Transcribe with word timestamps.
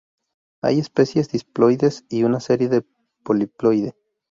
Hay 0.63 0.79
especies 0.79 1.29
diploides 1.29 2.05
y 2.09 2.23
una 2.23 2.39
serie 2.39 2.81
poliploide. 3.23 3.93